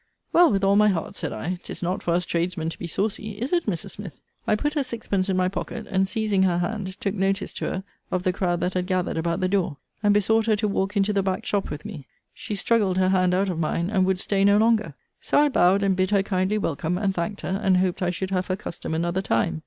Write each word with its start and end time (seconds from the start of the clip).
Well, 0.33 0.51
with 0.51 0.63
all 0.63 0.75
my 0.75 0.87
heart, 0.87 1.15
said 1.15 1.31
I: 1.31 1.59
'tis 1.63 1.83
not 1.83 2.01
for 2.01 2.15
us 2.15 2.25
tradesmen 2.25 2.69
to 2.71 2.79
be 2.79 2.87
saucy 2.87 3.33
Is 3.39 3.53
it, 3.53 3.67
Mrs. 3.67 3.91
Smith? 3.91 4.19
I 4.47 4.55
put 4.55 4.73
her 4.73 4.81
sixpence 4.81 5.29
in 5.29 5.37
my 5.37 5.47
pocket; 5.47 5.85
and, 5.87 6.09
seizing 6.09 6.41
her 6.41 6.57
hand, 6.57 6.99
took 6.99 7.13
notice 7.13 7.53
to 7.53 7.65
her 7.65 7.83
of 8.09 8.23
the 8.23 8.33
crowd 8.33 8.61
that 8.61 8.73
had 8.73 8.87
gathered 8.87 9.15
about 9.19 9.41
the 9.41 9.47
door, 9.47 9.77
and 10.01 10.11
besought 10.11 10.47
her 10.47 10.55
to 10.55 10.67
walk 10.67 10.97
into 10.97 11.13
the 11.13 11.21
back 11.21 11.45
shop 11.45 11.69
with 11.69 11.85
me. 11.85 12.07
She 12.33 12.55
struggled 12.55 12.97
her 12.97 13.09
hand 13.09 13.35
out 13.35 13.49
of 13.49 13.59
mine, 13.59 13.91
and 13.91 14.03
would 14.07 14.17
stay 14.17 14.43
no 14.43 14.57
longer. 14.57 14.95
So 15.19 15.37
I 15.39 15.49
bowed, 15.49 15.83
and 15.83 15.95
bid 15.95 16.09
her 16.09 16.23
kindly 16.23 16.57
welcome, 16.57 16.97
and 16.97 17.13
thanked 17.13 17.41
her, 17.41 17.61
and 17.63 17.77
hoped 17.77 18.01
I 18.01 18.09
should 18.09 18.31
have 18.31 18.47
her 18.47 18.55
custom 18.55 18.95
another 18.95 19.21
time. 19.21 19.59